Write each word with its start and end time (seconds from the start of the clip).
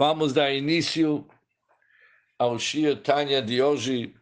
Vamos 0.00 0.32
dar 0.32 0.50
início 0.50 1.28
ao 2.38 2.58
Shir 2.58 3.02
Tanya 3.02 3.42
de 3.42 3.60
hoje. 3.60 4.16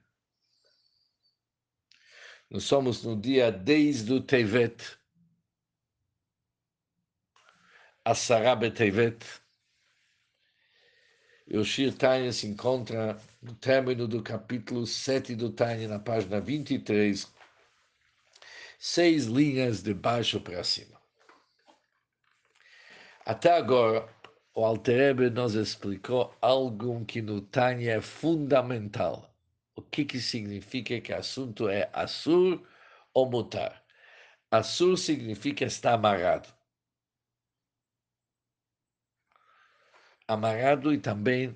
Nós 2.50 2.64
somos 2.64 3.04
no 3.04 3.14
dia 3.14 3.52
10 3.52 4.02
do 4.02 4.20
Tevet, 4.20 4.98
a 8.04 8.12
Sarabe 8.12 8.72
Tevet. 8.72 9.24
E 11.46 11.56
o 11.56 11.64
Shir 11.64 11.96
Tanya 11.96 12.32
se 12.32 12.48
encontra 12.48 13.16
no 13.40 13.54
término 13.54 14.08
do 14.08 14.20
capítulo 14.20 14.84
7 14.84 15.36
do 15.36 15.52
Tanya, 15.52 15.86
na 15.86 16.00
página 16.00 16.40
23, 16.40 17.32
seis 18.80 19.26
linhas 19.26 19.80
de 19.80 19.94
baixo 19.94 20.40
para 20.40 20.64
cima. 20.64 21.00
Até 23.24 23.52
agora, 23.52 24.17
o 24.58 24.64
Alterebe 24.64 25.30
nos 25.30 25.54
explicou 25.54 26.36
algo 26.42 27.04
que 27.04 27.22
no 27.22 27.40
Tânia 27.40 27.92
é 27.92 28.00
fundamental. 28.00 29.32
O 29.76 29.80
que, 29.80 30.04
que 30.04 30.20
significa 30.20 31.00
que 31.00 31.12
assunto 31.12 31.68
é 31.68 31.88
assur 31.92 32.66
ou 33.14 33.30
mutar? 33.30 33.84
Assur 34.50 34.98
significa 34.98 35.64
estar 35.64 35.94
amarrado. 35.94 36.52
Amarrado 40.26 40.92
e 40.92 40.98
também 40.98 41.54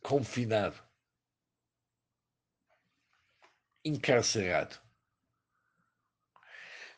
confinado. 0.00 0.80
Encarcerado. 3.84 4.76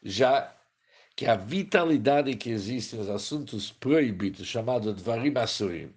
Já 0.02 0.61
que 1.16 1.26
a 1.26 1.36
vitalidade 1.36 2.34
que 2.36 2.50
existe 2.50 2.96
nos 2.96 3.08
assuntos 3.08 3.70
proibidos, 3.70 4.46
chamados 4.46 5.02
Dvarim 5.02 5.36
Asurim, 5.36 5.94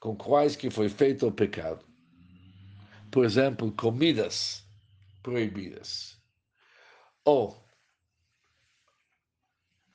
com 0.00 0.16
quais 0.16 0.56
que 0.56 0.70
foi 0.70 0.88
feito 0.88 1.26
o 1.26 1.32
pecado. 1.32 1.84
Por 3.10 3.24
exemplo, 3.24 3.72
comidas 3.72 4.64
proibidas. 5.22 6.20
Ou 7.24 7.56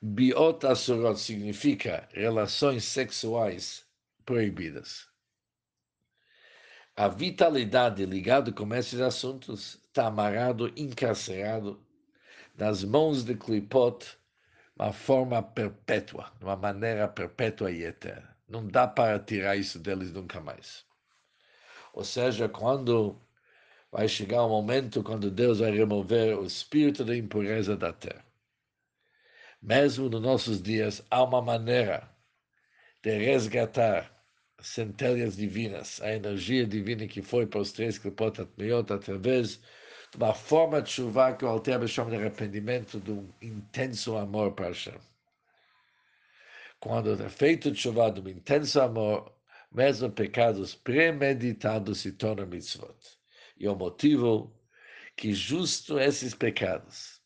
Biot 0.00 0.66
Asurot 0.66 1.18
significa 1.18 2.08
relações 2.12 2.84
sexuais 2.84 3.84
proibidas. 4.24 5.06
A 6.96 7.08
vitalidade 7.08 8.04
ligada 8.04 8.52
com 8.52 8.74
esses 8.74 9.00
assuntos 9.00 9.80
está 9.86 10.08
amarrado, 10.08 10.72
encarcerado 10.76 11.80
nas 12.58 12.84
mãos 12.84 13.24
de 13.24 13.34
Klipot, 13.34 14.18
uma 14.76 14.92
forma 14.92 15.42
perpétua, 15.42 16.32
de 16.38 16.44
uma 16.44 16.56
maneira 16.56 17.08
perpétua 17.08 17.70
e 17.70 17.82
eterna. 17.84 18.36
Não 18.48 18.66
dá 18.66 18.86
para 18.86 19.18
tirar 19.18 19.56
isso 19.56 19.78
deles 19.78 20.12
nunca 20.12 20.40
mais. 20.40 20.84
Ou 21.92 22.04
seja, 22.04 22.48
quando 22.48 23.20
vai 23.92 24.08
chegar 24.08 24.42
o 24.42 24.48
momento 24.48 25.02
quando 25.02 25.30
Deus 25.30 25.58
vai 25.58 25.70
remover 25.70 26.38
o 26.38 26.46
espírito 26.46 27.04
da 27.04 27.14
impureza 27.14 27.76
da 27.76 27.92
terra. 27.92 28.24
Mesmo 29.60 30.08
nos 30.08 30.22
nossos 30.22 30.62
dias, 30.62 31.04
há 31.10 31.22
uma 31.22 31.42
maneira 31.42 32.10
de 33.02 33.18
resgatar 33.18 34.10
as 34.56 34.68
centelhas 34.68 35.36
divinas, 35.36 36.00
a 36.00 36.12
energia 36.12 36.66
divina 36.66 37.06
que 37.06 37.20
foi 37.20 37.46
para 37.46 37.60
os 37.60 37.70
três 37.72 37.98
Klipot 37.98 38.40
Atmeyot 38.40 38.92
através 38.92 39.60
uma 40.16 40.34
forma 40.34 40.82
de 40.82 40.90
chuva 40.90 41.34
que 41.34 41.44
o 41.44 41.48
Alter 41.48 41.86
chama 41.88 42.10
de 42.10 42.16
arrependimento 42.16 43.00
de 43.00 43.12
um 43.12 43.32
intenso 43.40 44.16
amor 44.16 44.52
para 44.52 44.68
Hashem. 44.68 44.98
Quando 46.80 47.12
é 47.22 47.28
feito 47.28 47.70
de 47.70 47.78
chuva 47.78 48.10
de 48.10 48.20
um 48.20 48.28
intenso 48.28 48.80
amor, 48.80 49.32
mesmo 49.70 50.10
pecados 50.10 50.74
premeditados 50.74 52.00
se 52.00 52.12
tornam 52.12 52.46
mitzvot. 52.46 52.96
E 53.56 53.66
o 53.68 53.74
motivo 53.74 54.52
que 55.16 55.32
justo 55.32 55.98
esses 55.98 56.34
pecados 56.34 57.22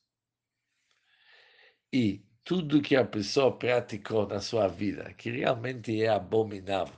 e 1.93 2.25
tudo 2.45 2.83
que 2.83 2.95
a 2.95 3.05
pessoa 3.05 3.57
praticou 3.57 4.27
na 4.27 4.41
sua 4.41 4.69
vida, 4.69 5.13
que 5.15 5.31
realmente 5.31 6.03
é 6.03 6.09
abominável, 6.09 6.95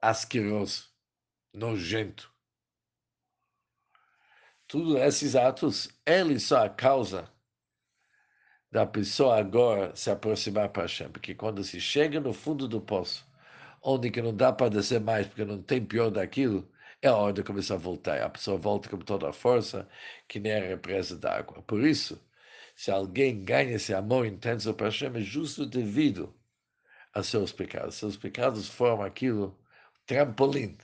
asqueroso, 0.00 0.88
nojento, 1.52 2.32
todos 4.68 4.96
esses 4.96 5.34
atos, 5.34 5.88
eles 6.06 6.42
são 6.44 6.62
a 6.62 6.68
causa 6.68 7.28
da 8.70 8.86
pessoa 8.86 9.38
agora 9.38 9.96
se 9.96 10.10
aproximar 10.10 10.68
para 10.68 10.82
Hashem. 10.82 11.10
Porque 11.10 11.34
quando 11.34 11.64
se 11.64 11.80
chega 11.80 12.20
no 12.20 12.34
fundo 12.34 12.68
do 12.68 12.80
poço, 12.80 13.26
onde 13.82 14.10
que 14.10 14.20
não 14.22 14.34
dá 14.36 14.52
para 14.52 14.70
descer 14.70 15.00
mais, 15.00 15.26
porque 15.26 15.44
não 15.44 15.62
tem 15.62 15.84
pior 15.84 16.10
daquilo, 16.10 16.70
é 17.00 17.08
a 17.08 17.16
hora 17.16 17.32
de 17.32 17.42
começar 17.42 17.74
a 17.74 17.78
voltar. 17.78 18.20
A 18.22 18.28
pessoa 18.28 18.58
volta 18.58 18.88
com 18.90 18.98
toda 18.98 19.30
a 19.30 19.32
força, 19.32 19.88
que 20.28 20.38
nem 20.38 20.52
a 20.52 20.60
represa 20.60 21.16
d'água. 21.16 21.62
Por 21.62 21.84
isso, 21.84 22.20
se 22.76 22.90
alguém 22.90 23.44
ganha 23.44 23.76
esse 23.76 23.94
amor 23.94 24.26
intenso 24.26 24.74
para 24.74 24.88
Hashem, 24.88 25.16
é 25.16 25.20
justo 25.20 25.64
devido 25.64 26.34
a 27.14 27.22
seus 27.22 27.52
pecados. 27.52 27.94
Seus 27.94 28.16
pecados 28.16 28.68
formam 28.68 29.06
aquilo, 29.06 29.58
trampolim, 30.06 30.76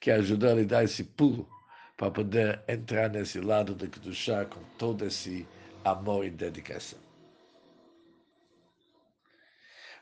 que 0.00 0.10
ajuda 0.10 0.52
a 0.52 0.54
lhe 0.54 0.64
dar 0.64 0.84
esse 0.84 1.02
pulo 1.02 1.48
para 1.96 2.10
poder 2.10 2.62
entrar 2.68 3.08
nesse 3.08 3.40
lado 3.40 3.74
de 3.74 3.88
Kedushá 3.88 4.44
com 4.46 4.62
todo 4.78 5.04
esse 5.04 5.46
amor 5.84 6.24
e 6.24 6.30
dedicação. 6.30 6.98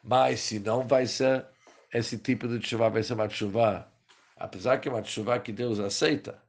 Mas 0.02 0.40
se 0.40 0.58
não 0.58 0.86
vai 0.86 1.06
ser 1.06 1.46
esse 1.92 2.18
tipo 2.18 2.48
de 2.48 2.66
chuva, 2.66 2.90
vai 2.90 3.02
ser 3.02 3.14
uma 3.14 3.28
chuva, 3.28 3.92
apesar 4.36 4.78
que 4.78 4.88
é 4.88 4.92
uma 4.92 5.04
chuva 5.04 5.38
que 5.38 5.52
Deus 5.52 5.78
aceita, 5.78 6.42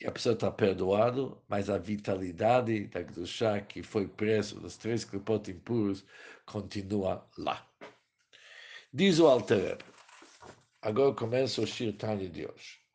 e 0.00 0.06
a 0.06 0.12
pessoa 0.12 0.34
está 0.34 0.50
perdoado, 0.50 1.42
mas 1.48 1.70
a 1.70 1.78
vitalidade 1.78 2.86
da 2.88 3.02
Kedushá 3.02 3.60
que 3.60 3.82
foi 3.82 4.06
preso 4.06 4.60
dos 4.60 4.76
três 4.76 5.04
clipotes 5.04 5.54
impuros 5.54 6.04
continua 6.44 7.26
lá. 7.38 7.66
Diz 8.92 9.18
o 9.18 9.26
Alter 9.26 9.78
Agora 10.80 11.12
começa 11.14 11.60
o 11.60 11.66
Shirtani 11.66 12.28
de 12.28 12.46
hoje. 12.46 12.85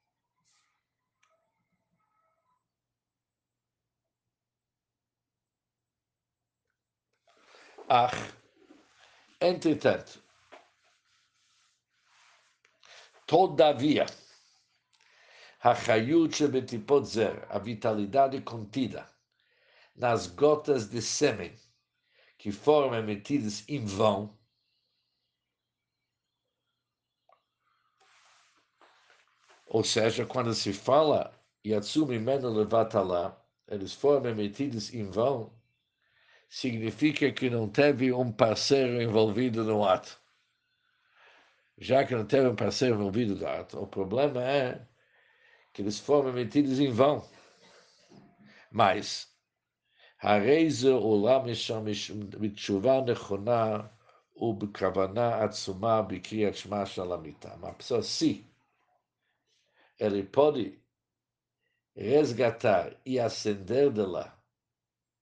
Ach, 7.94 8.16
entretanto, 9.42 10.24
todavia, 13.28 14.06
a 17.50 17.60
vitalidade 17.60 18.40
contida 18.44 19.06
nas 19.94 20.28
gotas 20.28 20.90
de 20.90 21.02
sêmen 21.02 21.54
que 22.38 22.50
foram 22.50 22.96
emitidas 22.96 23.68
em 23.68 23.86
vão, 23.86 24.40
ou 29.68 29.84
seja, 29.84 30.26
quando 30.26 30.54
se 30.54 30.72
fala 30.72 31.38
Yatsumi 31.68 32.20
Meno 32.20 32.48
Levatalá, 32.52 33.38
eles 33.68 33.94
foram 33.94 34.30
emitidos 34.30 34.94
em 34.94 35.12
vão, 35.12 35.61
significa 36.51 37.31
que 37.33 37.51
não 37.51 37.69
teve 37.69 38.13
um 38.13 38.33
parceiro 38.33 39.01
envolvido 39.03 39.65
no 39.65 39.85
ato. 39.85 40.21
Já 41.79 42.05
que 42.05 42.15
não 42.15 42.27
teve 42.27 42.49
um 42.49 42.57
parceiro 42.57 42.95
envolvido 42.95 43.37
no 43.37 43.47
ato, 43.47 43.79
o 43.79 43.87
problema 43.87 44.43
é 44.43 44.87
que 45.73 45.83
eles 45.83 45.99
foram 45.99 46.33
metidos 46.33 46.81
em 46.81 46.91
vão. 46.91 47.23
Mas, 48.71 49.27
הרי 50.23 50.69
עולם 50.93 51.41
בתשובה 52.41 53.01
נכונה 53.07 53.81
ובכוונה 54.37 55.43
עצומה 55.45 56.03
בקריאת 56.03 56.57
שמע 56.57 56.87
של 56.87 57.13
המיטה. 57.13 57.55
Uma 57.55 57.73
pessoa, 57.73 58.03
se 58.03 58.47
ele 59.99 60.23
pode 60.23 60.79
resgatar 61.95 62.95
e 63.05 63.19
acender 63.19 63.91
de 63.91 64.03
lá 64.03 64.37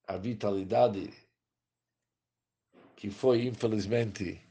a 0.10 0.18
vitalidade 0.18 1.14
que 2.96 3.12
foi, 3.12 3.46
infelizmente, 3.46 4.42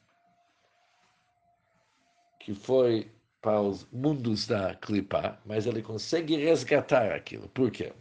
que 2.38 2.55
foi 2.55 3.10
para 3.43 3.60
os 3.60 3.84
mundos 3.93 4.46
da 4.46 4.76
clipa, 4.76 5.37
mas 5.44 5.66
ele 5.66 5.82
consegue 5.82 6.37
resgatar 6.37 7.12
aquilo. 7.12 7.49
Por 7.49 7.72
quê? 7.72 7.93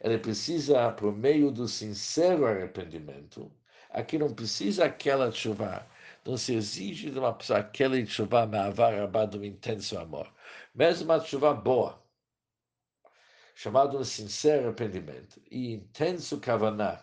Ele 0.00 0.16
precisa, 0.18 0.92
por 0.92 1.12
meio 1.12 1.50
do 1.50 1.66
sincero 1.66 2.46
arrependimento, 2.46 3.50
aqui 3.90 4.16
não 4.16 4.32
precisa 4.32 4.84
aquela 4.84 5.32
chuva, 5.32 5.84
não 6.24 6.36
se 6.36 6.54
exige 6.54 7.10
de 7.10 7.18
uma 7.18 7.34
pessoa 7.34 7.58
aquela 7.58 7.96
chuva 8.06 8.46
me 8.46 9.26
de 9.28 9.38
um 9.38 9.44
intenso 9.44 9.98
amor. 9.98 10.32
Mesmo 10.72 11.06
uma 11.06 11.18
chuva 11.18 11.52
boa, 11.52 12.00
chamado 13.56 14.04
sincero 14.04 14.66
arrependimento 14.66 15.40
e 15.50 15.72
intenso 15.72 16.38
kavaná 16.38 17.02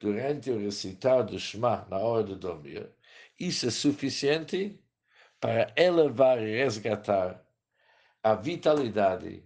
durante 0.00 0.50
o 0.50 0.58
recitar 0.58 1.24
do 1.24 1.38
Shema 1.38 1.86
na 1.88 1.98
hora 1.98 2.24
de 2.24 2.34
dormir, 2.34 2.90
Isso 3.38 3.68
é 3.68 3.70
suficiente 3.70 4.82
para 5.40 5.72
elevar 5.76 6.42
e 6.42 6.56
resgatar 6.56 7.46
a 8.24 8.34
vitalidade 8.34 9.44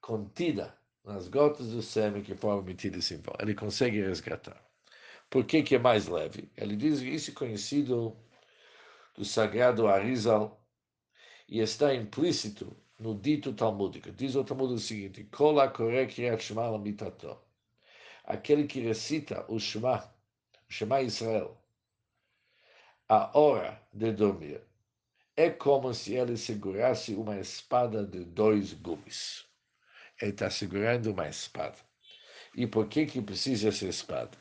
contida 0.00 0.78
nas 1.04 1.26
gotas 1.26 1.72
do 1.72 1.82
sêmen 1.82 2.22
que 2.22 2.36
foram 2.36 2.60
emitidas 2.60 3.10
em 3.10 3.20
vão. 3.20 3.34
Ele 3.40 3.54
consegue 3.54 4.00
resgatar. 4.00 4.64
Por 5.28 5.44
que, 5.44 5.64
que 5.64 5.74
é 5.74 5.78
mais 5.78 6.06
leve? 6.06 6.52
Ele 6.56 6.76
diz 6.76 7.00
que 7.00 7.08
isso 7.08 7.32
é 7.32 7.34
conhecido 7.34 8.16
do 9.16 9.24
sagrado 9.24 9.88
Arizal 9.88 10.64
e 11.48 11.58
está 11.58 11.92
implícito 11.92 12.76
no 12.98 13.14
dito 13.14 13.52
talmúdico. 13.52 14.10
Diz 14.12 14.34
o 14.36 14.44
Talmud 14.44 14.72
o 14.74 14.78
seguinte: 14.78 15.24
Kola 15.24 15.72
mitato. 16.78 17.38
Aquele 18.24 18.66
que 18.66 18.80
recita 18.80 19.44
o 19.48 19.58
Shema, 19.58 20.02
o 20.68 20.72
Shema 20.72 21.02
Israel, 21.02 21.56
a 23.08 23.38
hora 23.38 23.82
de 23.92 24.12
dormir, 24.12 24.62
é 25.36 25.50
como 25.50 25.92
se 25.92 26.14
ele 26.14 26.36
segurasse 26.36 27.14
uma 27.14 27.38
espada 27.38 28.06
de 28.06 28.24
dois 28.24 28.72
gumes. 28.72 29.44
Ele 30.22 30.30
está 30.30 30.48
segurando 30.48 31.10
uma 31.12 31.28
espada. 31.28 31.76
E 32.56 32.66
por 32.66 32.88
que 32.88 33.04
que 33.04 33.20
precisa 33.20 33.68
essa 33.68 33.86
espada? 33.86 34.38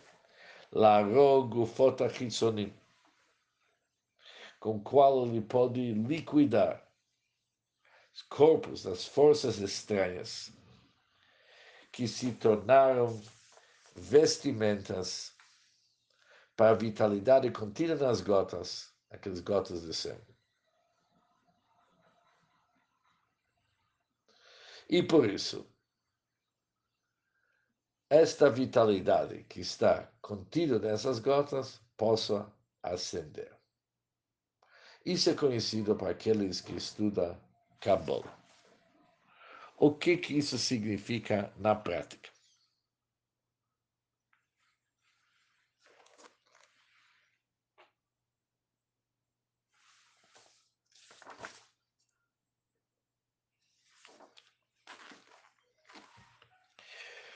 Larogo 0.71 1.65
fotachitzonim, 1.65 2.73
com 4.59 4.79
qual 4.79 5.25
ele 5.25 5.41
pode 5.41 5.93
liquidar 5.93 6.81
corpos 8.21 8.83
das 8.83 9.05
forças 9.05 9.57
estranhas 9.57 10.51
que 11.91 12.07
se 12.07 12.31
tornaram 12.33 13.21
vestimentas 13.95 15.35
para 16.55 16.71
a 16.71 16.75
vitalidade 16.75 17.51
contida 17.51 17.95
nas 17.95 18.21
gotas, 18.21 18.93
aquelas 19.09 19.39
gotas 19.39 19.81
de 19.81 19.93
sangue. 19.93 20.33
E 24.89 25.01
por 25.01 25.27
isso, 25.29 25.65
esta 28.09 28.49
vitalidade 28.49 29.43
que 29.45 29.59
está 29.61 30.11
contida 30.21 30.77
nessas 30.77 31.19
gotas 31.19 31.81
possa 31.97 32.51
ascender. 32.81 33.51
Isso 35.05 35.29
é 35.29 35.35
conhecido 35.35 35.95
para 35.95 36.11
aqueles 36.11 36.61
que 36.61 36.75
estudam 36.75 37.35
Kabbalah. 37.83 38.33
O 39.77 39.93
que, 39.93 40.15
que 40.15 40.37
isso 40.37 40.57
significa 40.57 41.51
na 41.57 41.75
prática? 41.75 42.29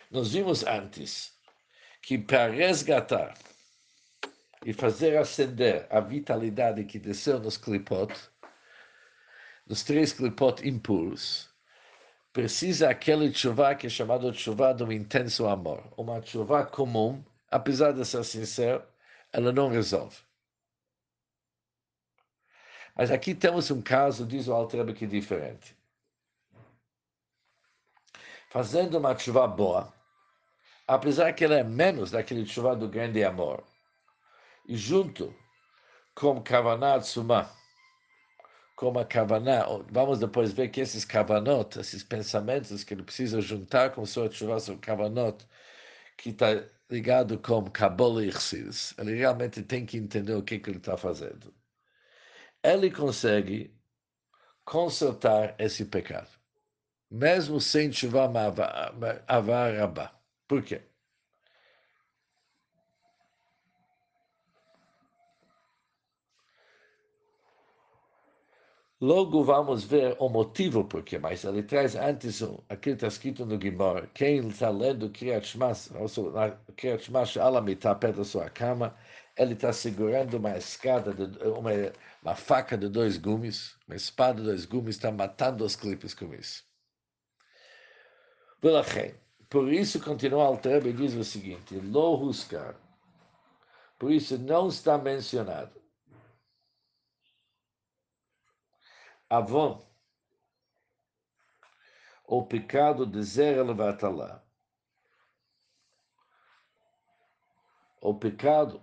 Nós 0.09 0.31
vimos 0.31 0.63
antes 0.63 1.37
que 2.01 2.17
para 2.17 2.49
resgatar 2.49 3.37
e 4.65 4.71
fazer 4.71 5.17
ascender 5.17 5.85
a 5.89 5.99
vitalidade 5.99 6.85
que 6.85 6.97
desceu 6.97 7.37
nos 7.37 7.57
clipot, 7.57 8.13
nos 9.67 9.83
três 9.83 10.13
clipot 10.13 10.65
impuros, 10.67 11.49
precisa 12.31 12.89
aquele 12.89 13.33
chuva 13.33 13.75
que 13.75 13.87
é 13.87 13.89
chamado 13.89 14.33
chuva 14.33 14.73
do 14.73 14.91
intenso 14.91 15.47
amor. 15.47 15.83
Uma 15.97 16.21
chuva 16.21 16.65
comum, 16.65 17.23
apesar 17.51 17.91
de 17.91 18.05
ser 18.05 18.23
sincero, 18.23 18.83
ela 19.33 19.51
não 19.51 19.69
resolve. 19.69 20.17
Mas 22.95 23.11
aqui 23.11 23.35
temos 23.35 23.69
um 23.69 23.81
caso, 23.81 24.25
diz 24.25 24.47
o 24.47 24.53
Altrebe, 24.53 24.93
que 24.93 25.05
é 25.05 25.07
diferente. 25.07 25.77
Fazendo 28.49 28.97
uma 28.97 29.17
chuva 29.17 29.45
boa, 29.47 29.93
apesar 30.87 31.33
que 31.33 31.43
ela 31.43 31.55
é 31.55 31.63
menos 31.63 32.11
daquele 32.11 32.45
chuva 32.45 32.75
do 32.75 32.87
grande 32.87 33.23
amor, 33.23 33.63
e 34.65 34.75
junto 34.75 35.35
com 36.15 36.41
Kavanah 36.41 36.99
Tsumah, 36.99 37.51
como 38.77 38.99
a 38.99 39.05
Kavaná, 39.05 39.65
vamos 39.91 40.19
depois 40.19 40.53
ver 40.53 40.69
que 40.69 40.81
esses 40.81 41.03
Kavanot, 41.03 41.79
esses 41.79 42.03
pensamentos 42.03 42.83
que 42.83 42.93
ele 42.93 43.01
precisa 43.03 43.41
juntar 43.41 43.91
com 43.91 44.05
sua 44.05 44.31
chuva 44.31 44.59
são 44.59 44.77
Kavanot, 44.77 45.43
que 46.15 46.29
está 46.29 46.63
ligado 46.89 47.39
com 47.39 47.63
Kabbalah 47.71 48.31
Chassidus. 48.31 48.93
Ele 48.99 49.15
realmente 49.15 49.63
tem 49.63 49.83
que 49.85 49.97
entender 49.97 50.35
o 50.35 50.43
que, 50.43 50.59
que 50.59 50.69
ele 50.69 50.77
está 50.77 50.95
fazendo. 50.95 51.51
Ele 52.63 52.91
consegue 52.91 53.75
consertar 54.63 55.55
esse 55.59 55.85
pecado, 55.85 56.29
mesmo 57.09 57.59
sem 57.59 57.91
chuva 57.91 58.31
avarabá. 59.27 60.13
Por 60.47 60.61
quê? 60.63 60.83
Logo 68.99 69.43
vamos 69.43 69.83
ver 69.83 70.15
o 70.17 70.27
motivo 70.27 70.83
por 70.83 71.03
que, 71.03 71.19
mas 71.19 71.43
ele 71.43 71.61
traz 71.61 71.95
antes, 71.95 72.41
aqui 72.67 72.89
está 72.89 73.05
escrito 73.05 73.45
no 73.45 73.61
Gimor, 73.61 74.07
quem 74.07 74.47
está 74.47 74.71
lendo 74.71 75.11
Kriyat 75.11 75.45
Shema, 75.45 75.71
Kriyat 76.75 77.03
Shema 77.03 77.23
perto 77.95 78.17
da 78.17 78.23
sua 78.23 78.49
cama, 78.49 78.97
ele 79.37 79.53
está 79.53 79.71
segurando 79.71 80.37
uma 80.37 80.57
escada, 80.57 81.13
de, 81.13 81.47
uma, 81.47 81.69
uma 82.23 82.35
faca 82.35 82.75
de 82.75 82.89
dois 82.89 83.17
gumes, 83.19 83.77
uma 83.87 83.95
espada 83.95 84.41
de 84.41 84.47
dois 84.47 84.65
gumes, 84.65 84.95
está 84.95 85.11
matando 85.11 85.63
os 85.63 85.75
clipes 85.75 86.15
com 86.15 86.33
isso. 86.33 86.63
Por 89.47 89.71
isso, 89.71 89.99
continua 89.99 90.45
Altrebe 90.45 90.89
e 90.89 90.93
diz 90.93 91.13
o 91.13 91.23
seguinte, 91.23 91.75
Lo 91.75 92.31
por 93.99 94.11
isso 94.11 94.39
não 94.39 94.69
está 94.69 94.97
mencionado 94.97 95.86
Avon, 99.29 99.85
o 102.23 102.45
pecado 102.45 103.05
de 103.05 103.21
Zer 103.21 103.61
Levatalá, 103.61 104.41
o 107.99 108.13
pecado 108.13 108.81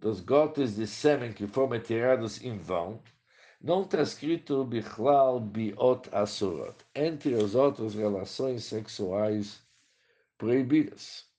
dos 0.00 0.20
gotas 0.20 0.74
de 0.74 0.84
sêmen 0.84 1.32
que 1.32 1.46
foram 1.46 1.80
tirados 1.80 2.42
em 2.42 2.58
vão, 2.58 3.00
não 3.60 3.82
está 3.82 4.02
escrito 4.02 4.64
Bichlal 4.64 5.38
Biot 5.38 6.12
Asurot, 6.12 6.84
entre 6.92 7.36
as 7.36 7.54
outras 7.54 7.94
relações 7.94 8.64
sexuais 8.64 9.64
proibidas. 10.36 11.30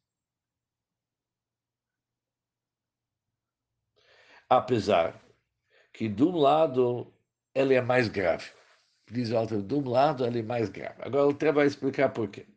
Apesar 4.49 5.22
que 5.93 6.09
de 6.09 6.23
um 6.23 6.35
lado 6.35 7.13
ele 7.53 7.75
é 7.75 7.81
mais 7.81 8.09
grave. 8.09 8.49
Diz 9.09 9.31
o 9.31 9.37
autor, 9.37 9.61
de 9.61 9.75
um 9.75 9.89
lado 9.89 10.25
ele 10.25 10.39
é 10.39 10.43
mais 10.43 10.69
grave. 10.69 10.95
Agora 11.01 11.29
ele 11.29 11.51
vai 11.51 11.67
explicar 11.67 12.09
por 12.09 12.27
quê. 12.29 12.47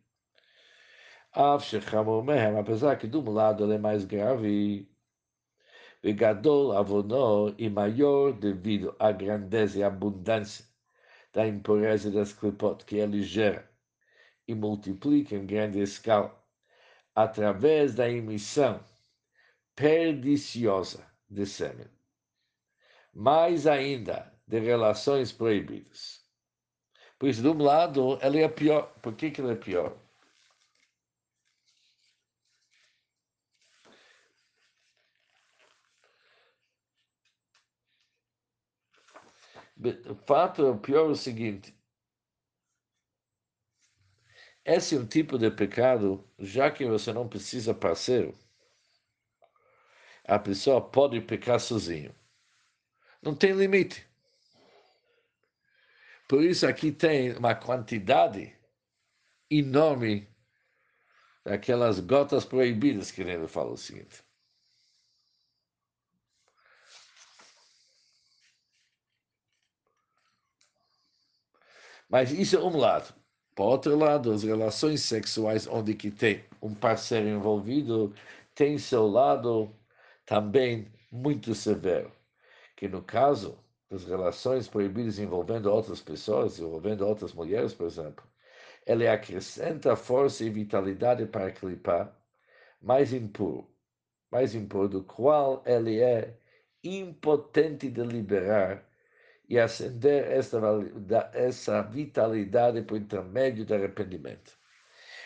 Apesar 1.31 2.95
que 2.97 3.07
de 3.07 3.17
um 3.17 3.31
lado 3.31 3.63
ele 3.63 3.75
é 3.75 3.77
mais 3.77 4.03
grave, 4.05 4.89
Gadol 6.03 6.71
avono 6.75 7.53
e 7.57 7.69
maior 7.69 8.33
devido 8.33 8.95
à 8.97 9.11
grandeza 9.11 9.79
e 9.79 9.83
abundância 9.83 10.65
da 11.33 11.47
impureza 11.47 12.09
das 12.09 12.33
clipot 12.33 12.83
que 12.85 12.95
ele 12.95 13.21
gera 13.21 13.69
e 14.47 14.55
multiplica 14.55 15.35
em 15.35 15.45
grande 15.45 15.79
escala 15.79 16.33
através 17.13 17.93
da 17.93 18.09
emissão 18.09 18.79
perdiciosa 19.75 21.05
de 21.29 21.45
sêmen 21.45 21.96
mais 23.17 23.65
ainda 23.65 24.31
de 24.47 24.59
relações 24.59 25.31
proibidas. 25.31 26.23
Por 27.17 27.27
isso, 27.27 27.41
de 27.41 27.47
um 27.47 27.57
lado, 27.57 28.19
ela 28.21 28.37
é 28.37 28.47
pior. 28.47 28.93
Por 29.01 29.15
que, 29.15 29.31
que 29.31 29.41
ela 29.41 29.53
é 29.53 29.55
pior? 29.55 29.97
O 40.11 40.15
fato 40.27 40.67
é 40.67 40.77
pior 40.77 41.07
é 41.07 41.09
o 41.09 41.15
seguinte. 41.15 41.75
Esse 44.63 44.95
é 44.95 44.99
um 44.99 45.07
tipo 45.07 45.39
de 45.39 45.49
pecado, 45.49 46.23
já 46.37 46.69
que 46.69 46.85
você 46.85 47.11
não 47.11 47.27
precisa 47.27 47.73
parceiro, 47.73 48.37
a 50.23 50.37
pessoa 50.37 50.79
pode 50.79 51.19
pecar 51.21 51.59
sozinho 51.59 52.13
não 53.21 53.35
tem 53.35 53.51
limite. 53.53 54.07
Por 56.27 56.43
isso 56.43 56.67
aqui 56.67 56.91
tem 56.91 57.33
uma 57.37 57.55
quantidade 57.55 58.53
enorme 59.49 60.27
daquelas 61.45 61.99
gotas 62.01 62.43
proibidas 62.43 63.11
que 63.11 63.21
ele 63.21 63.47
fala 63.47 63.71
o 63.71 63.77
seguinte. 63.77 64.23
Mas 72.09 72.31
isso 72.31 72.55
é 72.55 72.59
um 72.59 72.77
lado. 72.77 73.13
Por 73.55 73.65
outro 73.65 73.97
lado, 73.97 74.31
as 74.31 74.43
relações 74.43 75.01
sexuais 75.01 75.67
onde 75.67 75.93
que 75.93 76.11
tem 76.11 76.45
um 76.61 76.73
parceiro 76.73 77.27
envolvido 77.27 78.13
tem 78.53 78.77
seu 78.77 79.07
lado 79.07 79.73
também 80.25 80.91
muito 81.11 81.55
severo 81.55 82.16
que 82.77 82.87
no 82.87 83.01
caso 83.01 83.59
das 83.89 84.05
relações 84.05 84.69
proibidas 84.69 85.19
envolvendo 85.19 85.65
outras 85.65 85.99
pessoas, 85.99 86.59
envolvendo 86.59 87.05
outras 87.05 87.33
mulheres, 87.33 87.73
por 87.73 87.87
exemplo, 87.87 88.23
ele 88.85 89.07
acrescenta 89.07 89.95
força 89.95 90.45
e 90.45 90.49
vitalidade 90.49 91.25
para 91.25 91.51
clipar 91.51 92.15
mais 92.81 93.11
impuro, 93.11 93.67
mais 94.31 94.53
impuro, 94.53 94.87
do 94.87 95.03
qual 95.03 95.63
ele 95.65 95.99
é 95.99 96.37
impotente 96.83 97.89
de 97.89 98.03
liberar 98.03 98.87
e 99.49 99.57
acender 99.57 100.31
essa, 100.31 100.59
essa 101.33 101.81
vitalidade 101.81 102.81
por 102.83 102.97
intermédio 102.97 103.65
do 103.65 103.73
arrependimento. 103.73 104.55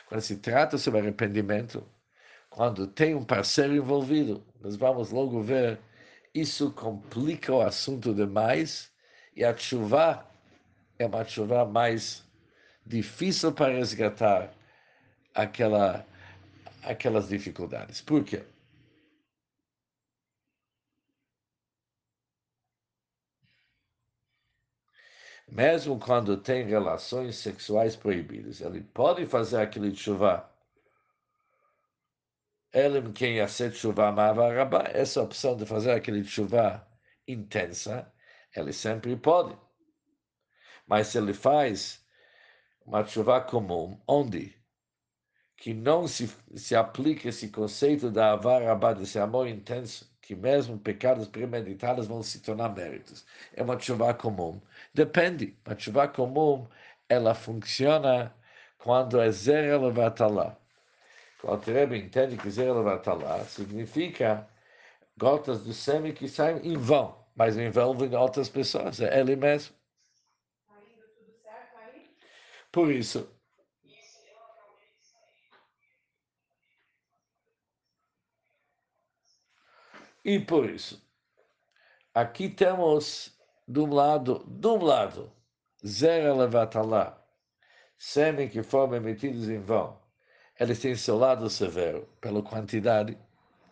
Quando 0.08 0.22
se 0.22 0.38
trata 0.38 0.78
sobre 0.78 1.02
arrependimento, 1.02 1.84
quando 2.50 2.88
tem 2.88 3.14
um 3.14 3.26
parceiro 3.26 3.76
envolvido, 3.76 4.44
nós 4.62 4.76
vamos 4.76 5.12
logo 5.12 5.42
ver, 5.42 5.80
isso 6.34 6.72
complica 6.72 7.54
o 7.54 7.62
assunto 7.62 8.14
demais 8.14 8.92
e 9.36 9.44
a 9.44 9.56
chuva 9.56 10.26
é 11.00 11.06
uma 11.06 11.26
chuva 11.26 11.66
mais 11.66 12.24
difícil 12.86 13.52
para 13.54 13.74
resgatar 13.74 14.54
aquela, 15.34 16.06
aquelas 16.84 17.30
dificuldades. 17.30 18.02
Por 18.02 18.24
quê? 18.24 18.44
mesmo 25.52 26.00
quando 26.00 26.38
tem 26.38 26.66
relações 26.66 27.36
sexuais 27.36 27.96
proibidas, 27.96 28.62
ele 28.62 28.82
pode 28.82 29.26
fazer 29.26 29.58
aquele 29.62 29.94
chuva. 29.94 30.51
Ele 32.74 33.12
quem 33.14 33.38
yasset 33.38 33.76
chuva 33.76 34.12
mavarabá, 34.12 34.84
essa 34.94 35.22
opção 35.22 35.58
de 35.58 35.66
fazer 35.66 35.92
aquele 35.92 36.24
chuva 36.24 36.88
intensa, 37.28 38.12
ele 38.56 38.72
sempre 38.74 39.16
pode. 39.18 39.58
Mas 40.88 41.08
se 41.08 41.18
ele 41.18 41.34
faz 41.34 42.06
uma 42.86 43.06
chuva 43.06 43.42
comum, 43.42 44.02
onde 44.08 44.56
que 45.58 45.74
não 45.74 46.08
se, 46.08 46.28
se 46.56 46.76
aplica 46.76 47.30
esse 47.30 47.50
conceito 47.50 48.10
da 48.10 48.34
avarabá, 48.34 48.94
desse 48.94 49.20
amor 49.20 49.48
intenso, 49.48 50.12
que 50.22 50.36
mesmo 50.36 50.80
pecados 50.80 51.28
premeditados 51.28 52.08
vão 52.08 52.24
se 52.24 52.40
tornar 52.42 52.70
méritos. 52.70 53.26
É 53.54 53.62
uma 53.62 53.78
chuva 53.80 54.14
comum. 54.14 54.62
Depende. 54.94 55.58
Uma 55.66 55.78
chuva 55.78 56.08
comum, 56.08 56.68
ela 57.10 57.36
funciona 57.36 58.34
quando 58.78 59.20
é 59.20 59.30
zero 59.32 59.86
levatalá. 59.86 60.58
O 61.44 61.50
Alter 61.50 61.92
entende 61.94 62.38
que 62.38 62.50
zero 62.50 62.76
levatalá 62.76 63.44
significa 63.46 64.48
gotas 65.18 65.64
de 65.64 65.74
sêmen 65.74 66.14
que 66.14 66.28
saem 66.28 66.60
em 66.66 66.78
vão, 66.78 67.18
mas 67.36 67.58
envolvem 67.58 68.16
outras 68.16 68.50
pessoas. 68.50 69.00
É 69.02 69.20
ele 69.20 69.36
mesmo. 69.36 69.76
Por 72.72 72.92
isso, 72.92 73.28
E 80.24 80.40
por 80.40 80.70
isso, 80.70 81.02
aqui 82.14 82.48
temos 82.48 83.36
de 83.68 83.80
um 83.80 83.92
lado, 83.92 84.46
de 84.48 84.68
um 84.68 84.84
lado, 84.84 85.32
zero 85.86 86.38
levatalá, 86.38 87.20
sêmen 87.98 88.48
que 88.48 88.62
foram 88.62 88.96
emitidos 88.96 89.50
em 89.50 89.60
vão. 89.60 90.01
Eles 90.62 90.78
têm 90.80 90.94
seu 90.96 91.18
lado 91.18 91.50
severo, 91.50 92.08
pela 92.22 92.44
quantidade 92.44 93.18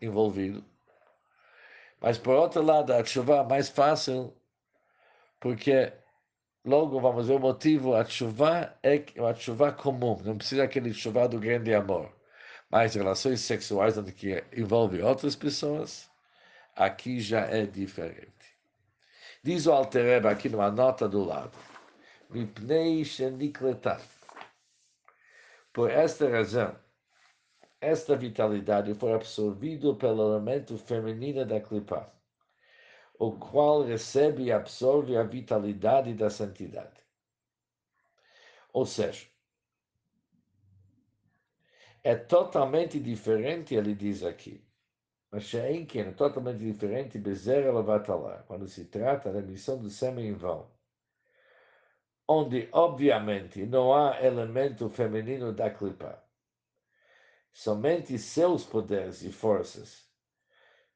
envolvida. 0.02 0.60
Mas, 2.02 2.18
por 2.18 2.34
outro 2.34 2.64
lado, 2.64 2.92
a 2.92 3.06
chuva 3.06 3.36
é 3.36 3.44
mais 3.44 3.70
fácil, 3.70 4.34
porque 5.40 5.94
logo 6.66 7.00
vamos 7.00 7.28
ver 7.28 7.36
o 7.36 7.40
motivo. 7.40 7.94
A 7.94 8.04
chuva 8.06 8.76
é 8.82 9.04
uma 9.18 9.36
chuva 9.36 9.72
comum, 9.72 10.20
não 10.26 10.36
precisa 10.36 10.64
aquele 10.64 10.92
chuva 10.92 11.30
do 11.30 11.40
grande 11.40 11.76
amor. 11.76 12.12
Mas 12.72 12.96
relações 12.96 13.42
sexuais 13.42 13.96
onde 13.96 14.12
que 14.12 14.44
envolve 14.52 15.00
outras 15.04 15.36
pessoas, 15.36 16.10
aqui 16.76 17.20
já 17.20 17.42
é 17.42 17.68
diferente. 17.68 18.58
Diz 19.44 19.68
o 19.68 19.74
Altereb 19.74 20.26
aqui 20.26 20.50
numa 20.50 20.72
nota 20.72 21.08
do 21.08 21.24
lado. 21.24 21.56
Por 25.72 25.92
esta 25.92 26.28
razão, 26.28 26.80
esta 27.80 28.16
vitalidade 28.16 28.94
foi 28.96 29.14
absorvida 29.14 29.94
pelo 29.96 30.34
elemento 30.34 30.78
feminino 30.78 31.46
da 31.46 31.62
clipa, 31.62 32.12
o 33.18 33.34
qual 33.34 33.84
recebe 33.84 34.44
e 34.44 34.52
absorve 34.52 35.16
a 35.16 35.24
vitalidade 35.24 36.14
da 36.14 36.30
santidade. 36.30 37.02
Ou 38.74 38.86
seja, 38.86 39.28
é 42.04 42.16
totalmente 42.16 43.00
diferente, 43.00 43.76
ele 43.76 43.94
diz 43.94 44.24
aqui, 44.24 44.66
mas 45.32 45.44
She'enken 45.44 46.02
é 46.02 46.12
totalmente 46.12 46.60
diferente 46.60 47.20
Bezer 47.20 47.72
Lavatalá, 47.72 48.44
quando 48.44 48.68
se 48.68 48.86
trata 48.86 49.32
da 49.32 49.40
emissão 49.40 49.80
do 49.80 49.90
sêmen 49.90 50.30
em 50.30 50.34
vão, 50.34 50.72
onde, 52.32 52.70
obviamente, 52.72 53.66
não 53.66 53.92
há 53.92 54.22
elemento 54.24 54.88
feminino 54.88 55.52
da 55.52 55.68
clipa. 55.72 56.24
Somente 57.52 58.20
seus 58.20 58.64
poderes 58.64 59.24
e 59.24 59.32
forças 59.32 60.08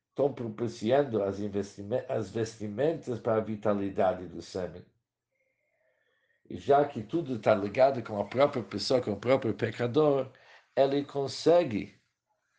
estão 0.10 0.32
propiciando 0.32 1.24
as, 1.24 1.40
as 2.08 2.30
vestimentas 2.30 3.20
para 3.20 3.38
a 3.38 3.44
vitalidade 3.44 4.28
do 4.28 4.44
sêmen. 4.44 4.86
E 6.48 6.56
já 6.56 6.86
que 6.86 7.02
tudo 7.02 7.38
está 7.38 7.56
ligado 7.56 8.04
com 8.04 8.22
a 8.22 8.26
própria 8.26 8.62
pessoa, 8.62 9.02
com 9.02 9.14
o 9.14 9.20
próprio 9.20 9.56
pecador, 9.56 10.32
ele 10.76 11.04
consegue 11.04 12.00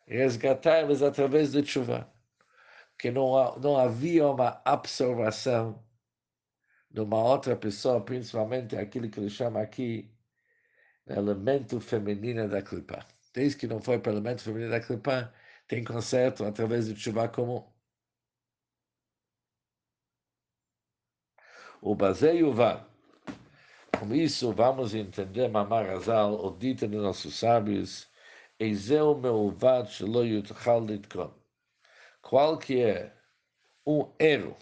resgatá-los 0.05 1.01
através 1.01 1.53
de 1.53 1.65
chuva, 1.65 2.11
que 2.99 3.09
não, 3.09 3.57
não 3.57 3.77
havia 3.77 4.27
uma 4.27 4.61
absorvação 4.65 5.81
de 6.95 7.01
uma 7.01 7.21
outra 7.21 7.57
pessoa, 7.57 7.99
principalmente 7.99 8.77
aquilo 8.77 9.09
que 9.09 9.19
ele 9.19 9.29
chama 9.29 9.61
aqui 9.61 10.09
elemento 11.05 11.79
feminino 11.81 12.47
da 12.47 12.61
clipa. 12.61 13.05
Desde 13.33 13.57
que 13.57 13.67
não 13.67 13.81
foi 13.81 13.99
para 13.99 14.13
o 14.13 14.15
elemento 14.15 14.41
feminino 14.41 14.71
da 14.71 14.79
clipa, 14.79 15.33
tem 15.67 15.83
conserto 15.83 16.45
através 16.45 16.87
de 16.87 16.95
chuva 16.95 17.27
comum. 17.27 17.67
O 21.81 21.93
baseio 21.95 22.53
vai. 22.53 22.81
Com 23.99 24.13
isso, 24.15 24.53
vamos 24.53 24.95
entender 24.95 25.49
Mamar 25.49 25.89
Azal, 25.89 26.33
o 26.45 26.57
dito 26.57 26.87
dos 26.87 27.03
nossos 27.03 27.35
sábios, 27.35 28.07
Eiseu 28.57 29.17
Meuvad 29.17 29.91
Shelo 29.91 30.23
Yutchal 30.23 30.85
Litkon. 30.85 31.33
Qual 32.21 32.57
que 32.57 32.81
é 32.81 33.13
um 33.85 34.09
erro? 34.17 34.55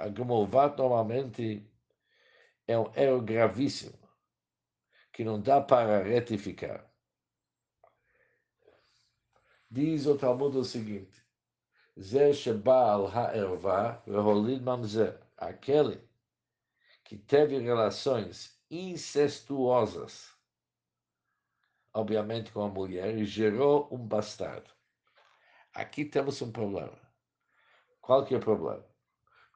A 0.00 0.08
Meuvad 0.08 0.76
normalmente 0.78 1.70
é 2.66 2.78
um 2.78 2.92
erro 2.94 3.20
gravíssimo, 3.20 3.98
que 5.12 5.24
não 5.24 5.40
dá 5.40 5.60
para 5.60 6.02
retificar. 6.02 6.90
Diz 9.70 10.06
o 10.06 10.16
Talmud 10.16 10.56
o 10.56 10.64
seguinte, 10.64 11.24
Zer 12.00 12.34
Shebal 12.34 13.06
Ha'erva 13.06 14.02
Reholid 14.06 14.62
Mamzer, 14.62 15.20
aquele 15.36 16.02
que 17.04 17.16
teve 17.16 17.58
relações 17.58 18.58
incestuosas 18.70 20.40
obviamente 21.92 22.52
com 22.52 22.62
a 22.62 22.68
mulher, 22.68 23.16
e 23.16 23.24
gerou 23.24 23.88
um 23.92 23.98
bastardo. 23.98 24.70
Aqui 25.74 26.04
temos 26.04 26.40
um 26.42 26.50
problema. 26.50 26.98
Qual 28.00 28.24
que 28.24 28.34
é 28.34 28.38
o 28.38 28.40
problema? 28.40 28.89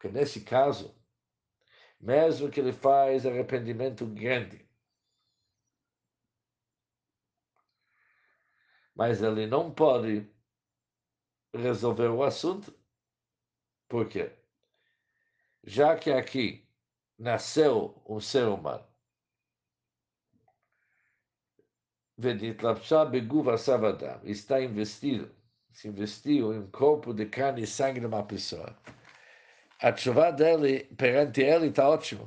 Porque 0.04 0.18
nesse 0.18 0.42
caso, 0.42 0.94
mesmo 1.98 2.50
que 2.50 2.60
ele 2.60 2.74
faz 2.74 3.24
arrependimento 3.24 4.04
grande, 4.04 4.68
mas 8.94 9.22
ele 9.22 9.46
não 9.46 9.72
pode 9.72 10.30
resolver 11.54 12.08
o 12.08 12.22
assunto. 12.22 12.78
Por 13.88 14.06
quê? 14.06 14.30
Já 15.62 15.96
que 15.96 16.10
aqui 16.10 16.68
nasceu 17.18 18.02
um 18.06 18.20
ser 18.20 18.46
humano. 18.46 18.86
Está 24.22 24.60
investido, 24.60 25.34
se 25.72 25.88
investiu 25.88 26.52
em 26.52 26.70
corpo 26.70 27.14
de 27.14 27.24
carne 27.24 27.62
e 27.62 27.66
sangue 27.66 28.00
de 28.00 28.06
uma 28.06 28.22
pessoa. 28.22 28.76
A 29.84 29.94
chuva 29.94 30.32
dele, 30.32 30.84
perante 30.96 31.42
ele, 31.42 31.66
está 31.66 31.86
ótimo. 31.86 32.26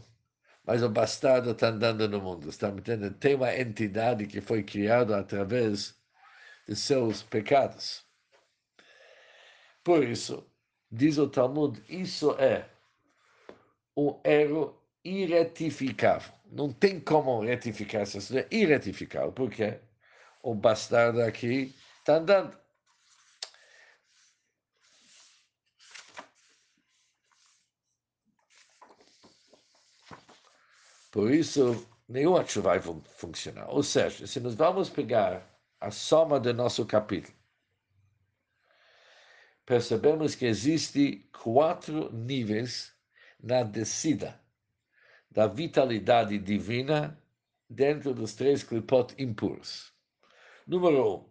mas 0.64 0.84
o 0.84 0.90
bastardo 0.90 1.52
está 1.52 1.70
andando 1.70 2.08
no 2.08 2.22
mundo, 2.22 2.50
está 2.50 2.70
entendendo? 2.70 3.16
Tem 3.16 3.34
uma 3.34 3.52
entidade 3.56 4.28
que 4.28 4.40
foi 4.40 4.62
criada 4.62 5.18
através 5.18 5.96
de 6.68 6.76
seus 6.76 7.24
pecados. 7.24 8.06
Por 9.84 10.04
isso, 10.04 10.46
diz 10.92 11.18
o 11.18 11.28
Talmud, 11.28 11.82
isso 11.90 12.34
é 12.34 12.70
um 13.98 14.20
erro 14.24 14.80
irretificável. 15.04 16.32
Não 16.52 16.72
tem 16.72 17.00
como 17.00 17.42
retificar 17.42 18.04
essa 18.04 18.38
é 18.38 18.48
irretificável. 18.52 19.32
Por 19.32 19.50
quê? 19.50 19.80
O 20.44 20.54
bastardo 20.54 21.24
aqui 21.24 21.74
está 22.02 22.18
andando. 22.18 22.56
Por 31.17 31.31
isso, 31.31 31.83
nenhuma 32.07 32.45
chuva 32.45 32.77
vai 32.77 33.01
funcionar. 33.17 33.67
Ou 33.74 33.81
seja, 33.81 34.27
se 34.27 34.39
nós 34.39 34.53
vamos 34.53 34.88
pegar 34.88 35.43
a 35.81 35.89
soma 35.89 36.39
do 36.39 36.53
nosso 36.53 36.86
capítulo, 36.86 37.36
percebemos 39.65 40.36
que 40.36 40.45
existe 40.45 41.27
quatro 41.41 42.13
níveis 42.13 42.93
na 43.41 43.63
descida 43.63 44.39
da 45.31 45.47
vitalidade 45.47 46.38
divina 46.38 47.19
dentro 47.67 48.13
dos 48.13 48.36
três 48.36 48.62
clipot 48.62 49.15
impuros. 49.17 49.91
Número 50.67 51.15
um, 51.15 51.29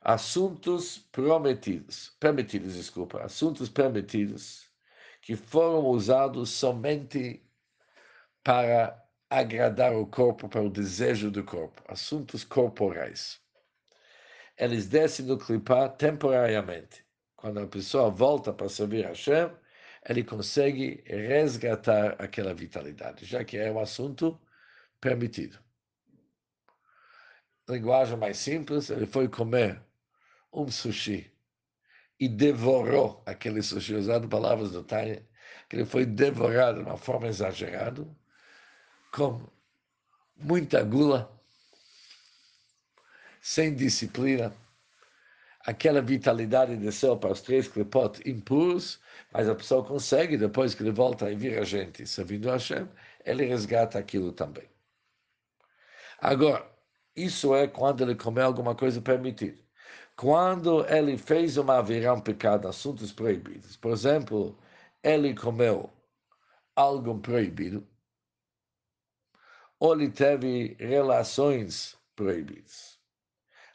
assuntos 0.00 0.96
prometidos, 1.10 2.16
permitidos, 2.20 2.76
desculpa, 2.76 3.20
assuntos 3.20 3.68
permitidos 3.68 4.70
que 5.22 5.34
foram 5.34 5.86
usados 5.86 6.50
somente 6.50 7.44
para 8.42 9.00
agradar 9.28 9.94
o 9.94 10.06
corpo, 10.06 10.48
para 10.48 10.62
o 10.62 10.70
desejo 10.70 11.30
do 11.30 11.44
corpo, 11.44 11.82
assuntos 11.86 12.44
corporais. 12.44 13.40
Eles 14.56 14.86
descem 14.88 15.26
no 15.26 15.38
clipá 15.38 15.88
temporariamente. 15.88 17.04
Quando 17.36 17.60
a 17.60 17.66
pessoa 17.66 18.10
volta 18.10 18.52
para 18.52 18.68
servir 18.68 19.06
a 19.06 19.08
Hashem, 19.08 19.50
ele 20.08 20.24
consegue 20.24 21.02
resgatar 21.06 22.16
aquela 22.18 22.52
vitalidade, 22.52 23.24
já 23.24 23.44
que 23.44 23.56
é 23.56 23.70
um 23.70 23.78
assunto 23.78 24.38
permitido. 25.00 25.58
Linguagem 27.68 28.16
mais 28.16 28.36
simples, 28.36 28.90
ele 28.90 29.06
foi 29.06 29.28
comer 29.28 29.80
um 30.52 30.68
sushi 30.70 31.32
e 32.18 32.28
devorou 32.28 33.22
aquele 33.24 33.62
sushi, 33.62 33.94
usando 33.94 34.28
palavras 34.28 34.72
do 34.72 34.82
Tânia, 34.82 35.26
que 35.68 35.76
ele 35.76 35.86
foi 35.86 36.04
devorado 36.04 36.82
de 36.82 36.84
uma 36.84 36.96
forma 36.96 37.28
exagerada, 37.28 38.06
com 39.12 39.40
muita 40.36 40.82
gula, 40.82 41.30
sem 43.40 43.74
disciplina. 43.74 44.52
Aquela 45.66 46.00
vitalidade 46.00 46.76
desceu 46.76 47.16
para 47.18 47.32
os 47.32 47.42
três 47.42 47.68
clipot 47.68 48.20
impuros, 48.28 48.98
mas 49.32 49.48
a 49.48 49.54
pessoa 49.54 49.84
consegue, 49.84 50.36
depois 50.36 50.74
que 50.74 50.82
ele 50.82 50.90
volta 50.90 51.26
a 51.26 51.34
vir 51.34 51.58
a 51.58 51.64
gente, 51.64 52.06
servindo 52.06 52.48
a 52.48 52.54
Hashem, 52.54 52.88
ele 53.24 53.44
resgata 53.44 53.98
aquilo 53.98 54.32
também. 54.32 54.68
Agora, 56.18 56.66
isso 57.14 57.54
é 57.54 57.66
quando 57.66 58.02
ele 58.02 58.14
comeu 58.14 58.44
alguma 58.44 58.74
coisa 58.74 59.00
permitida. 59.00 59.58
Quando 60.16 60.86
ele 60.86 61.16
fez 61.18 61.56
uma 61.56 61.78
haverá 61.78 62.14
um 62.14 62.20
pecado, 62.20 62.68
assuntos 62.68 63.12
proibidos. 63.12 63.76
Por 63.76 63.92
exemplo, 63.92 64.58
ele 65.02 65.34
comeu 65.34 65.90
algo 66.76 67.18
proibido, 67.20 67.86
ou 69.80 69.94
ele 69.94 70.10
teve 70.10 70.76
relações 70.78 71.98
proibidas. 72.14 73.00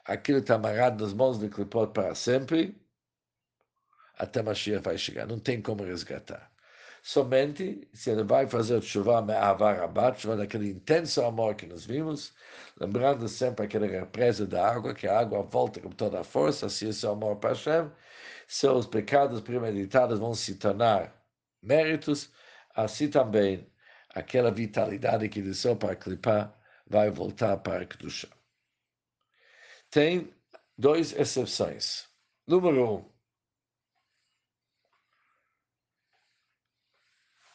Aquilo 0.05 0.37
está 0.37 0.55
amarrado 0.55 1.03
nas 1.03 1.13
mãos 1.13 1.39
do 1.39 1.49
Clipot 1.49 1.91
para 1.91 2.13
sempre, 2.13 2.79
até 4.17 4.43
Mashiach 4.43 4.83
vai 4.83 4.97
chegar. 4.97 5.25
Não 5.25 5.39
tem 5.39 5.61
como 5.61 5.83
resgatar. 5.83 6.51
Somente 7.01 7.87
se 7.93 8.11
ele 8.11 8.23
vai 8.23 8.47
fazer 8.47 8.81
chuva 8.81 9.21
me'avar 9.21 9.79
abat, 9.79 10.21
chuva 10.21 10.37
daquele 10.37 10.69
intenso 10.69 11.23
amor 11.23 11.55
que 11.55 11.65
nós 11.65 11.85
vimos, 11.85 12.33
lembrando 12.79 13.27
sempre 13.27 13.65
aquela 13.65 13.87
represa 13.87 14.45
da 14.45 14.67
água, 14.67 14.93
que 14.93 15.07
a 15.07 15.19
água 15.19 15.43
volta 15.43 15.79
com 15.81 15.89
toda 15.89 16.21
a 16.21 16.23
força, 16.23 16.69
se 16.69 16.87
esse 16.87 17.05
amor 17.05 17.37
para 17.37 17.49
Hashem, 17.49 17.91
seus 18.47 18.87
pecados 18.87 19.41
premeditados 19.41 20.19
vão 20.19 20.33
se 20.33 20.55
tornar 20.55 21.15
méritos, 21.61 22.31
assim 22.75 23.09
também 23.09 23.67
aquela 24.15 24.49
vitalidade 24.49 25.27
que 25.27 25.41
desceu 25.41 25.75
para 25.75 25.95
clipar 25.95 26.57
vai 26.87 27.11
voltar 27.11 27.57
para 27.57 27.85
Kedusha. 27.85 28.29
Tem 29.91 30.33
duas 30.77 31.11
exceções. 31.13 32.07
Número 32.47 32.95
um, 32.99 33.15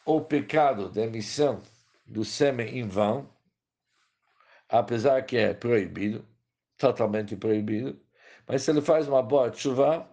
o 0.05 0.21
pecado 0.21 0.89
da 0.89 1.01
emissão 1.01 1.61
do 2.05 2.23
sêmen 2.23 2.77
em 2.77 2.87
vão, 2.87 3.33
apesar 4.69 5.23
que 5.23 5.37
é 5.37 5.53
proibido, 5.53 6.27
totalmente 6.77 7.35
proibido, 7.35 7.99
mas 8.47 8.63
se 8.63 8.71
ele 8.71 8.81
faz 8.81 9.07
uma 9.07 9.23
boa 9.23 9.51
chuva, 9.53 10.09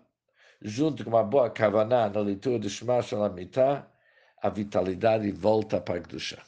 junto 0.62 1.02
com 1.04 1.11
uma 1.11 1.24
boa 1.24 1.50
kavaná 1.50 2.08
na 2.08 2.20
leitura 2.20 2.58
de 2.58 2.70
Shema 2.70 3.02
Shalamitah, 3.02 3.90
a 4.42 4.48
vitalidade 4.48 5.31
volta 5.33 5.81
para 5.81 5.98
a 5.98 6.03
Kedusha. 6.03 6.42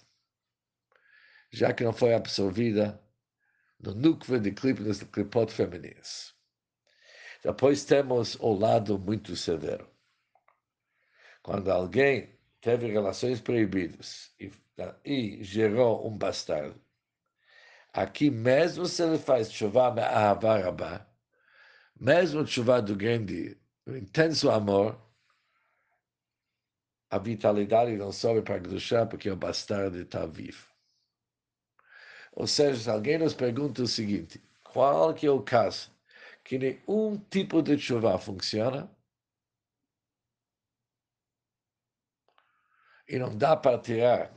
Já 1.51 1.73
que 1.73 1.85
não 1.85 1.93
foi 1.93 2.15
absorvida 2.15 3.01
no 3.81 3.95
núcleo 3.95 4.41
de 4.41 4.53
clipes 4.53 5.03
clipot 5.03 5.51
femininas. 5.53 6.35
Depois 7.43 7.85
temos 7.85 8.37
o 8.37 8.53
lado 8.53 8.99
muito 8.99 9.35
severo. 9.35 9.89
Quando 11.43 11.71
alguém 11.71 12.39
teve 12.61 12.87
relações 12.89 13.41
proibidas 13.41 14.35
e, 14.39 14.53
e 15.05 15.43
gerou 15.43 16.07
um 16.07 16.17
bastardo, 16.17 16.79
aqui 17.93 18.31
mesmo 18.31 18.85
se 18.85 19.03
ele 19.03 19.19
faz 19.19 19.51
chuva 19.51 19.91
mesmo 21.99 22.47
chuva 22.47 22.81
do 22.81 22.95
grande, 22.95 23.59
do 23.87 23.97
intenso 23.97 24.51
amor, 24.51 25.01
a 27.11 27.19
vitalidade 27.19 27.97
não 27.97 28.13
sobe 28.13 28.43
para 28.43 28.59
Gdushá 28.59 29.05
porque 29.05 29.31
o 29.31 29.37
bastardo 29.37 30.01
está 30.01 30.27
vivo. 30.27 30.71
Ou 32.33 32.47
seja, 32.47 32.81
se 32.81 32.91
alguém 32.91 33.19
nos 33.19 33.35
pergunta 33.35 33.83
o 33.83 33.87
seguinte, 33.87 34.41
qual 34.63 35.13
que 35.13 35.27
é 35.27 35.31
o 35.31 35.43
caso 35.43 35.91
que 36.45 36.59
nenhum 36.59 37.19
tipo 37.31 37.61
de 37.63 37.77
chuva 37.79 38.19
funciona, 38.19 38.91
e 43.09 43.19
não 43.19 43.37
dá 43.37 43.57
para 43.57 43.79
tirar 43.79 44.33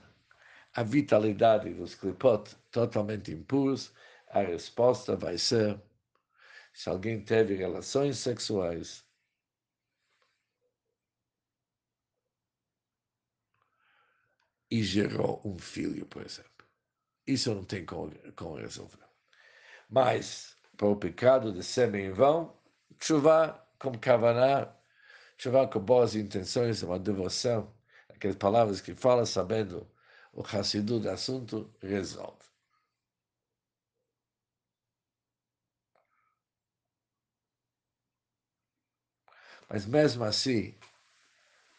a 0.74 0.84
vitalidade 0.84 1.72
dos 1.76 1.94
clipot 1.94 2.56
totalmente 2.72 3.32
impuros, 3.32 3.94
a 4.30 4.42
resposta 4.42 5.16
vai 5.16 5.38
ser 5.38 5.80
se 6.74 6.90
alguém 6.90 7.24
teve 7.24 7.56
relações 7.56 8.18
sexuais 8.18 9.03
e 14.74 14.82
gerou 14.82 15.40
um 15.46 15.56
filho, 15.60 16.04
por 16.08 16.26
exemplo. 16.26 16.66
Isso 17.28 17.54
não 17.54 17.64
tem 17.64 17.86
como, 17.86 18.12
como 18.36 18.56
resolver. 18.56 18.98
Mas, 19.88 20.58
para 20.76 20.88
o 20.88 20.96
pecado 20.96 21.54
de 21.54 21.64
sêmen 21.64 22.08
em 22.08 22.12
vão, 22.12 22.58
chuva 23.00 23.64
com 23.80 23.92
kavaná, 24.00 24.76
chuva 25.38 25.68
com 25.68 25.80
boas 25.80 26.16
intenções, 26.16 26.82
uma 26.82 26.98
devoção, 26.98 27.72
aquelas 28.10 28.36
palavras 28.38 28.82
que 28.82 28.96
fala 28.96 29.28
sabendo 29.28 29.88
o 30.34 30.42
Hassidu 30.42 31.00
do 31.00 31.10
assunto, 31.12 31.72
resolve. 31.80 32.42
Mas 39.70 39.86
mesmo 39.86 40.24
assim, 40.24 40.76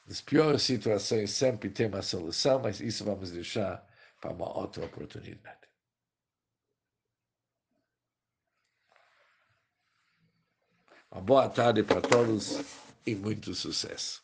nas 0.07 0.21
piores 0.21 0.63
situações 0.63 1.31
sempre 1.31 1.71
tem 1.71 1.87
uma 1.87 2.03
solução, 2.03 2.61
mas 2.61 2.81
isso 2.81 3.05
vamos 3.05 3.31
deixar 3.31 3.87
para 4.21 4.33
uma 4.33 4.57
outra 4.59 4.85
oportunidade. 4.85 5.69
Uma 11.11 11.21
boa 11.21 11.49
tarde 11.49 11.83
para 11.83 12.01
todos 12.01 12.59
e 13.07 13.15
muito 13.15 13.55
sucesso. 13.55 14.24